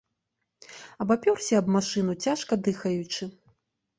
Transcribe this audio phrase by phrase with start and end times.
[1.03, 3.23] Абапёрся аб машыну, цяжка дыхаючы.